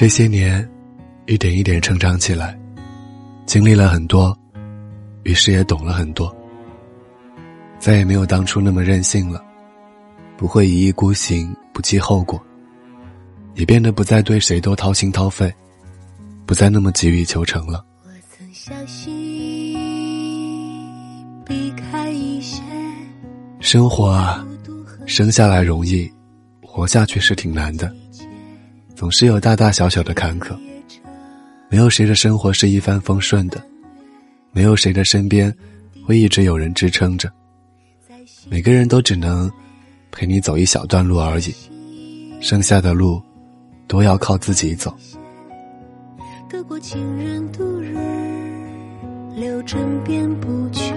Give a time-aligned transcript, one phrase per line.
[0.00, 0.66] 这些年，
[1.26, 2.58] 一点一点成长起来，
[3.44, 4.34] 经历了很多，
[5.24, 6.34] 于是也懂了很多。
[7.78, 9.44] 再也没有当初那么任性了，
[10.38, 12.42] 不会一意孤行，不计后果，
[13.56, 15.54] 也变得不再对谁都掏心掏肺，
[16.46, 17.84] 不再那么急于求成了。
[18.02, 19.74] 我曾相信，
[21.44, 22.62] 避开一些
[23.60, 24.42] 生活啊，
[25.04, 26.10] 生下来容易，
[26.62, 27.94] 活下去是挺难的。
[29.00, 30.54] 总是有大大小小的坎坷，
[31.70, 33.58] 没有谁的生活是一帆风顺的，
[34.52, 35.50] 没有谁的身边
[36.04, 37.32] 会一直有人支撑着。
[38.50, 39.50] 每个人都只能
[40.12, 41.54] 陪你走一小段路而已，
[42.42, 43.22] 剩下的路
[43.88, 44.94] 都要靠自己走。
[46.50, 47.96] 得过情人度日，
[49.34, 50.92] 留枕边不缺；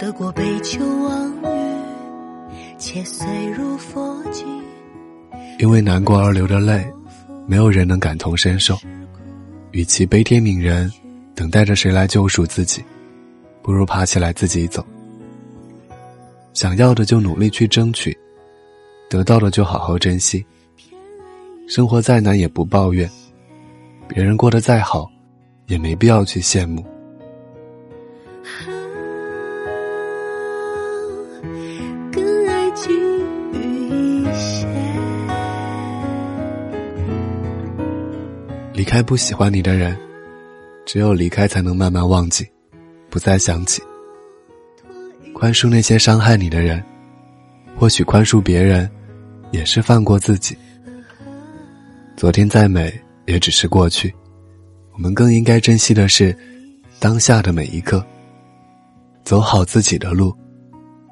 [0.00, 1.46] 得过杯酒忘语，
[2.76, 3.24] 且岁
[3.56, 4.44] 如佛境。
[5.58, 6.84] 因为难过而流的泪，
[7.46, 8.76] 没有人能感同身受。
[9.70, 10.90] 与其悲天悯人，
[11.34, 12.84] 等待着谁来救赎自己，
[13.62, 14.84] 不如爬起来自己走。
[16.52, 18.16] 想要的就努力去争取，
[19.08, 20.44] 得到的就好好珍惜。
[21.68, 23.08] 生活再难也不抱怨，
[24.08, 25.10] 别人过得再好，
[25.68, 26.84] 也没必要去羡慕。
[38.82, 39.96] 离开不喜欢你的人，
[40.84, 42.44] 只有离开才能慢慢忘记，
[43.08, 43.80] 不再想起。
[45.32, 46.82] 宽恕那些伤害你的人，
[47.78, 48.90] 或许宽恕别人，
[49.52, 50.58] 也是放过自己。
[52.16, 52.92] 昨天再美，
[53.26, 54.12] 也只是过去。
[54.94, 56.36] 我们更应该珍惜的是
[56.98, 58.04] 当下的每一刻。
[59.22, 60.36] 走好自己的路，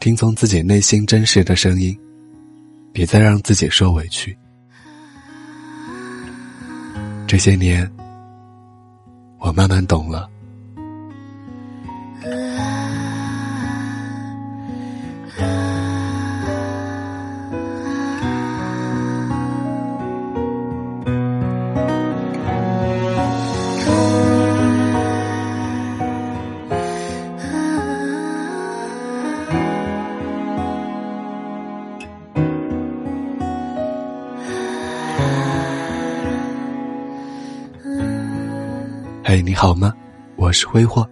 [0.00, 1.96] 听从自己内心真实的声音，
[2.92, 4.36] 别再让自己受委屈。
[7.32, 7.90] 这些年，
[9.38, 10.28] 我慢慢懂了。
[39.32, 39.94] 嘿，你好吗？
[40.36, 41.08] 我是挥霍，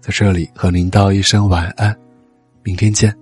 [0.00, 1.94] 在这里和您道一声晚安，
[2.62, 3.14] 明天见。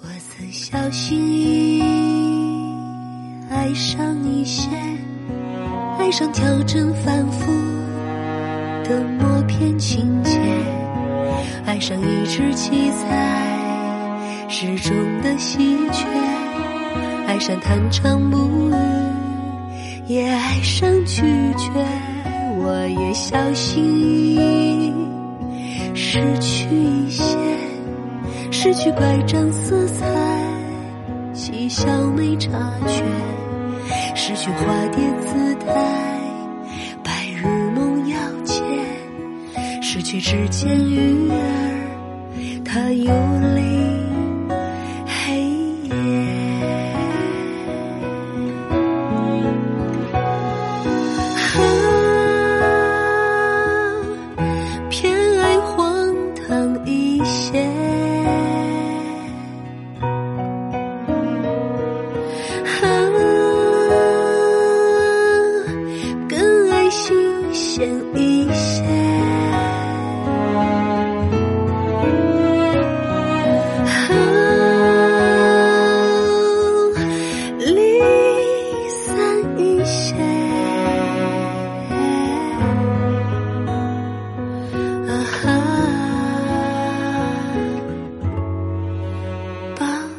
[0.00, 1.82] 我曾小心翼翼
[3.50, 4.68] 爱上一些，
[5.98, 7.52] 爱上调整反复
[8.84, 10.38] 的默片情节，
[11.66, 15.58] 爱上一直记在诗中的喜
[15.90, 16.06] 鹊，
[17.26, 18.72] 爱上弹唱不语，
[20.06, 21.22] 也爱上拒
[21.56, 21.84] 绝。
[22.70, 24.92] 我也小心翼翼
[25.94, 27.24] 失去一些，
[28.50, 30.04] 失去乖张色彩，
[31.32, 32.50] 嬉笑没察
[32.86, 33.02] 觉，
[34.14, 35.66] 失去花蝶姿态，
[37.02, 38.62] 白日梦要见，
[39.80, 41.34] 失去指尖鱼儿，
[42.66, 43.10] 它游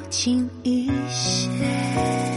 [0.09, 2.28] 轻一些。